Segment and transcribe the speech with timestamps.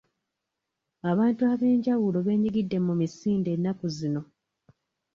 [1.11, 4.21] Abantu ab'enjawulo beenyigidde mu misinde ennaku zino.